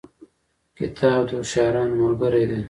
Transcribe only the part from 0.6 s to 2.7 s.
کتاب د هوښیارانو ملګری دی.